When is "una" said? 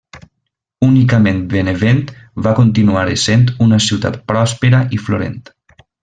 3.69-3.79